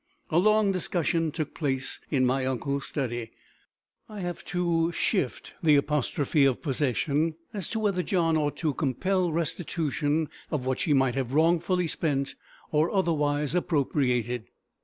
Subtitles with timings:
[0.31, 3.29] A long discussion took place in my uncles' study
[4.09, 9.31] I have to shift the apostrophe of possession as to whether John ought to compel
[9.31, 12.33] restitution of what she might have wrongfully spent
[12.71, 14.45] or otherwise appropriated.